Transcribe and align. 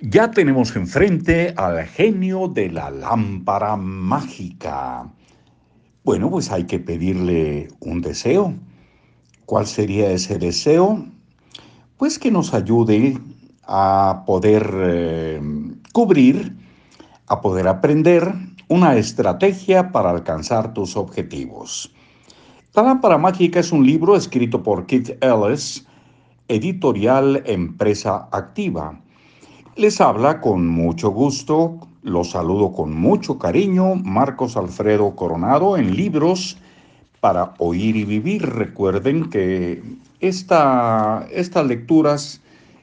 Ya 0.00 0.30
tenemos 0.30 0.76
enfrente 0.76 1.54
al 1.56 1.86
genio 1.86 2.48
de 2.48 2.68
la 2.68 2.90
lámpara 2.90 3.76
mágica. 3.76 5.10
Bueno, 6.04 6.30
pues 6.30 6.52
hay 6.52 6.64
que 6.64 6.78
pedirle 6.78 7.68
un 7.80 8.02
deseo. 8.02 8.52
¿Cuál 9.46 9.66
sería 9.66 10.10
ese 10.10 10.38
deseo? 10.38 11.02
Pues 11.96 12.18
que 12.18 12.30
nos 12.30 12.52
ayude 12.52 13.18
a 13.64 14.24
poder 14.26 14.70
eh, 14.82 15.40
cubrir, 15.94 16.54
a 17.26 17.40
poder 17.40 17.66
aprender 17.66 18.34
una 18.68 18.96
estrategia 18.96 19.92
para 19.92 20.10
alcanzar 20.10 20.74
tus 20.74 20.94
objetivos. 20.94 21.90
La 22.74 22.82
lámpara 22.82 23.16
mágica 23.16 23.60
es 23.60 23.72
un 23.72 23.86
libro 23.86 24.14
escrito 24.14 24.62
por 24.62 24.84
Keith 24.84 25.16
Ellis, 25.22 25.86
editorial 26.48 27.42
Empresa 27.46 28.28
Activa 28.30 29.00
les 29.76 30.00
habla 30.00 30.40
con 30.40 30.66
mucho 30.66 31.10
gusto, 31.10 31.78
los 32.02 32.30
saludo 32.30 32.72
con 32.72 32.94
mucho 32.94 33.38
cariño, 33.38 33.94
Marcos 33.94 34.56
Alfredo 34.56 35.14
Coronado 35.14 35.76
en 35.76 35.94
libros 35.94 36.56
para 37.20 37.52
oír 37.58 37.96
y 37.96 38.04
vivir. 38.04 38.42
Recuerden 38.42 39.28
que 39.28 39.82
esta, 40.20 41.26
estas 41.30 41.66
lecturas 41.66 42.40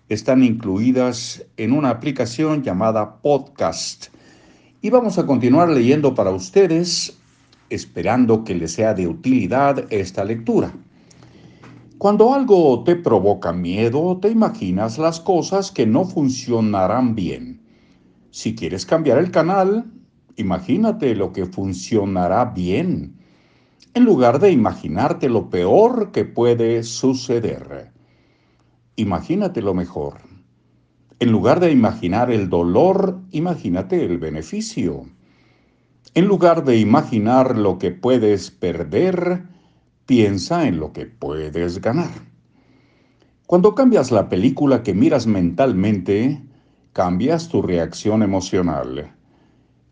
están 0.08 0.44
incluidas 0.44 1.44
en 1.58 1.72
una 1.72 1.90
aplicación 1.90 2.62
llamada 2.62 3.16
Podcast. 3.16 4.08
Y 4.82 4.92
vamos 4.92 5.18
a 5.18 5.26
continuar 5.26 5.70
leyendo 5.70 6.14
para 6.14 6.30
ustedes, 6.30 7.18
esperando 7.72 8.44
que 8.44 8.54
les 8.54 8.74
sea 8.74 8.94
de 8.94 9.08
utilidad 9.08 9.86
esta 9.92 10.24
lectura. 10.24 10.72
Cuando 12.04 12.34
algo 12.34 12.84
te 12.84 12.98
provoca 12.98 13.54
miedo, 13.54 14.20
te 14.22 14.28
imaginas 14.30 14.98
las 14.98 15.22
cosas 15.22 15.72
que 15.72 15.86
no 15.86 16.04
funcionarán 16.04 17.16
bien. 17.16 17.62
Si 18.30 18.56
quieres 18.56 18.86
cambiar 18.86 19.20
el 19.20 19.32
canal, 19.32 19.86
imagínate 20.36 21.16
lo 21.16 21.32
que 21.32 21.46
funcionará 21.46 22.44
bien, 22.44 23.16
en 23.94 24.04
lugar 24.04 24.40
de 24.40 24.52
imaginarte 24.52 25.30
lo 25.30 25.50
peor 25.50 26.12
que 26.12 26.26
puede 26.26 26.84
suceder. 26.84 27.94
Imagínate 28.98 29.62
lo 29.62 29.74
mejor. 29.74 30.16
En 31.20 31.32
lugar 31.32 31.62
de 31.62 31.72
imaginar 31.72 32.30
el 32.32 32.50
dolor, 32.50 33.22
imagínate 33.32 34.04
el 34.04 34.18
beneficio. 34.18 35.06
En 36.16 36.26
lugar 36.26 36.66
de 36.66 36.80
imaginar 36.80 37.58
lo 37.58 37.78
que 37.78 37.92
puedes 37.92 38.52
perder, 38.52 39.53
Piensa 40.06 40.68
en 40.68 40.80
lo 40.80 40.92
que 40.92 41.06
puedes 41.06 41.80
ganar. 41.80 42.12
Cuando 43.48 43.74
cambias 43.74 44.12
la 44.12 44.28
película 44.28 44.84
que 44.84 44.94
miras 44.94 45.28
mentalmente, 45.28 46.42
cambias 46.92 47.48
tu 47.48 47.62
reacción 47.62 48.22
emocional. 48.22 49.14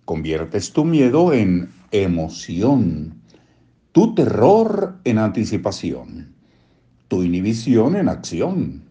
Conviertes 0.04 0.74
tu 0.74 0.84
miedo 0.84 1.32
en 1.32 1.72
emoción, 1.92 3.22
tu 3.94 4.14
terror 4.14 4.98
en 5.06 5.18
anticipación, 5.18 6.36
tu 7.08 7.24
inhibición 7.24 7.96
en 7.96 8.10
acción. 8.10 8.84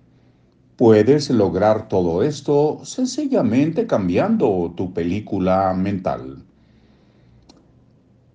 Puedes 0.76 1.28
lograr 1.28 1.88
todo 1.88 2.22
esto 2.22 2.80
sencillamente 2.84 3.86
cambiando 3.86 4.72
tu 4.74 4.94
película 4.94 5.74
mental. 5.74 6.42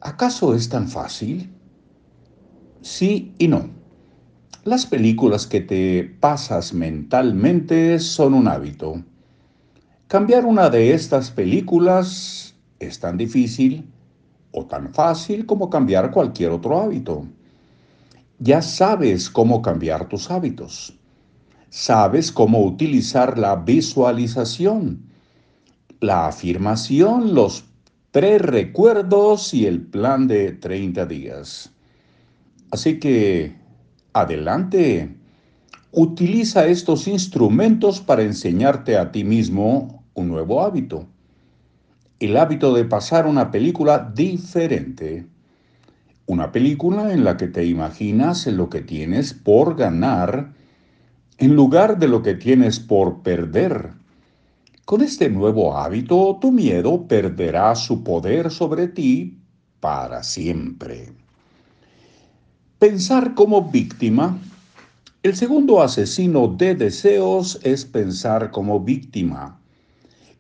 ¿Acaso 0.02 0.53
es 0.53 0.69
tan 0.69 0.88
fácil? 0.88 1.55
Sí 2.86 3.33
y 3.39 3.47
no. 3.47 3.67
Las 4.64 4.86
películas 4.86 5.47
que 5.47 5.59
te 5.59 6.03
pasas 6.03 6.72
mentalmente 6.72 8.00
son 8.00 8.36
un 8.36 8.47
hábito. 8.47 9.03
Cambiar 10.08 10.45
una 10.45 10.69
de 10.69 10.94
estas 10.94 11.31
películas 11.31 12.53
es 12.80 13.00
tan 13.00 13.17
difícil 13.17 13.91
o 14.52 14.66
tan 14.66 14.94
fácil 14.94 15.47
como 15.47 15.69
cambiar 15.69 16.12
cualquier 16.12 16.51
otro 16.51 16.79
hábito. 16.79 17.25
Ya 18.38 18.62
sabes 18.62 19.31
cómo 19.31 19.63
cambiar 19.63 20.07
tus 20.07 20.29
hábitos. 20.29 20.96
Sabes 21.69 22.31
cómo 22.31 22.63
utilizar 22.63 23.40
la 23.40 23.56
visualización, 23.56 25.09
la 26.02 26.28
afirmación, 26.28 27.34
los 27.34 27.66
prerecuerdos 28.12 29.56
y 29.56 29.66
el 29.66 29.81
plan 29.81 30.28
de 30.28 30.52
30 30.52 31.06
días. 31.07 31.75
Así 32.75 33.00
que, 33.00 33.56
adelante, 34.12 35.16
utiliza 35.94 36.68
estos 36.68 37.08
instrumentos 37.08 38.02
para 38.02 38.24
enseñarte 38.24 38.97
a 38.97 39.13
ti 39.13 39.24
mismo 39.24 40.03
un 40.13 40.28
nuevo 40.28 40.62
hábito. 40.62 41.08
El 42.19 42.35
hábito 42.35 42.74
de 42.74 42.84
pasar 42.84 43.28
una 43.28 43.50
película 43.50 44.12
diferente. 44.14 45.25
Una 46.25 46.52
película 46.52 47.14
en 47.14 47.24
la 47.24 47.38
que 47.38 47.47
te 47.47 47.66
imaginas 47.66 48.46
lo 48.47 48.69
que 48.69 48.81
tienes 48.81 49.34
por 49.34 49.78
ganar 49.78 50.52
en 51.38 51.56
lugar 51.56 51.97
de 51.97 52.09
lo 52.09 52.22
que 52.24 52.34
tienes 52.34 52.81
por 52.81 53.22
perder. 53.22 53.91
Con 54.84 55.02
este 55.02 55.30
nuevo 55.30 55.78
hábito, 55.78 56.40
tu 56.41 56.52
miedo 56.52 57.08
perderá 57.08 57.74
su 57.74 58.03
poder 58.03 58.52
sobre 58.52 58.90
ti 58.90 59.40
para 59.80 60.24
siempre. 60.24 61.25
Pensar 62.80 63.36
como 63.36 63.69
víctima. 63.69 64.38
El 65.24 65.38
segundo 65.38 65.81
asesino 65.81 66.50
de 66.50 66.75
deseos 66.75 67.58
es 67.63 67.86
pensar 67.86 68.52
como 68.52 68.81
víctima. 68.81 69.58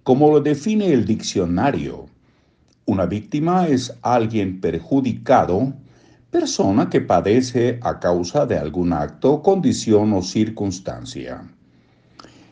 Como 0.03 0.29
lo 0.29 0.41
define 0.41 0.91
el 0.91 1.05
diccionario, 1.05 2.07
una 2.85 3.05
víctima 3.05 3.69
es 3.69 3.97
alguien 4.01 4.59
perjudicado, 4.59 5.73
persona 6.29 6.89
que 6.89 6.99
padece 6.99 7.79
a 7.81 8.01
causa 8.01 8.45
de 8.45 8.57
algún 8.57 8.91
acto, 8.91 9.41
condición 9.41 10.11
o 10.11 10.21
circunstancia. 10.21 11.41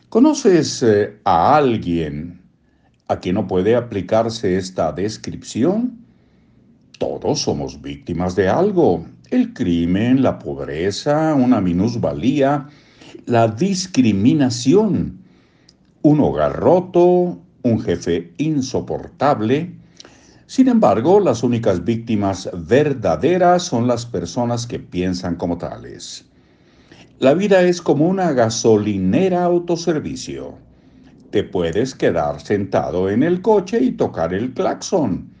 ¿Conoces 0.08 0.82
eh, 0.82 1.18
a 1.24 1.56
alguien 1.56 2.40
a 3.06 3.20
quien 3.20 3.34
no 3.34 3.46
puede 3.46 3.76
aplicarse 3.76 4.56
esta 4.56 4.92
descripción? 4.92 6.03
Todos 6.98 7.40
somos 7.40 7.82
víctimas 7.82 8.36
de 8.36 8.48
algo, 8.48 9.04
el 9.30 9.52
crimen, 9.52 10.22
la 10.22 10.38
pobreza, 10.38 11.34
una 11.34 11.60
minusvalía, 11.60 12.68
la 13.26 13.48
discriminación, 13.48 15.18
un 16.02 16.20
hogar 16.20 16.54
roto, 16.56 17.40
un 17.62 17.80
jefe 17.80 18.32
insoportable. 18.38 19.74
Sin 20.46 20.68
embargo, 20.68 21.18
las 21.18 21.42
únicas 21.42 21.84
víctimas 21.84 22.48
verdaderas 22.52 23.64
son 23.64 23.88
las 23.88 24.06
personas 24.06 24.66
que 24.66 24.78
piensan 24.78 25.34
como 25.34 25.58
tales. 25.58 26.26
La 27.18 27.34
vida 27.34 27.62
es 27.62 27.82
como 27.82 28.06
una 28.06 28.32
gasolinera 28.32 29.44
autoservicio. 29.44 30.58
Te 31.30 31.42
puedes 31.42 31.94
quedar 31.94 32.40
sentado 32.40 33.10
en 33.10 33.24
el 33.24 33.42
coche 33.42 33.80
y 33.82 33.92
tocar 33.92 34.32
el 34.32 34.52
claxon. 34.52 35.33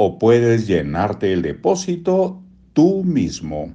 O 0.00 0.16
puedes 0.16 0.68
llenarte 0.68 1.32
el 1.32 1.42
depósito 1.42 2.40
tú 2.72 3.02
mismo. 3.02 3.72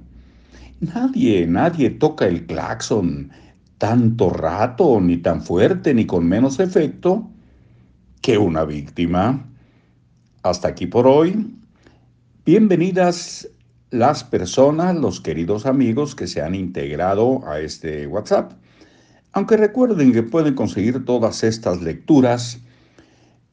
Nadie, 0.80 1.46
nadie 1.46 1.90
toca 1.90 2.26
el 2.26 2.46
claxon 2.46 3.30
tanto 3.76 4.30
rato, 4.30 5.02
ni 5.02 5.18
tan 5.18 5.42
fuerte, 5.42 5.92
ni 5.92 6.06
con 6.06 6.26
menos 6.26 6.60
efecto 6.60 7.28
que 8.22 8.38
una 8.38 8.64
víctima. 8.64 9.46
Hasta 10.42 10.68
aquí 10.68 10.86
por 10.86 11.06
hoy. 11.06 11.54
Bienvenidas 12.46 13.46
las 13.90 14.24
personas, 14.24 14.96
los 14.96 15.20
queridos 15.20 15.66
amigos 15.66 16.14
que 16.14 16.26
se 16.26 16.40
han 16.40 16.54
integrado 16.54 17.46
a 17.46 17.60
este 17.60 18.06
WhatsApp. 18.06 18.52
Aunque 19.32 19.58
recuerden 19.58 20.14
que 20.14 20.22
pueden 20.22 20.54
conseguir 20.54 21.04
todas 21.04 21.44
estas 21.44 21.82
lecturas 21.82 22.58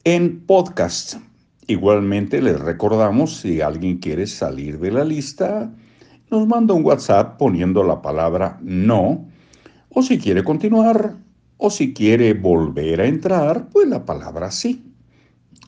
en 0.04 0.40
podcast 0.46 1.16
Igualmente 1.66 2.42
les 2.42 2.58
recordamos, 2.60 3.36
si 3.36 3.60
alguien 3.60 3.98
quiere 3.98 4.26
salir 4.26 4.80
de 4.80 4.90
la 4.90 5.04
lista, 5.04 5.72
nos 6.30 6.46
manda 6.46 6.74
un 6.74 6.84
WhatsApp 6.84 7.38
poniendo 7.38 7.84
la 7.84 8.02
palabra 8.02 8.58
no, 8.62 9.28
o 9.90 10.02
si 10.02 10.18
quiere 10.18 10.42
continuar, 10.42 11.16
o 11.58 11.70
si 11.70 11.94
quiere 11.94 12.34
volver 12.34 13.00
a 13.00 13.06
entrar, 13.06 13.68
pues 13.68 13.86
la 13.86 14.04
palabra 14.04 14.50
sí. 14.50 14.92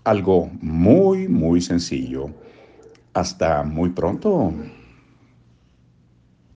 Algo 0.03 0.51
muy, 0.61 1.29
muy 1.29 1.61
sencillo. 1.61 2.31
Hasta 3.13 3.63
muy 3.63 3.91
pronto. 3.91 4.53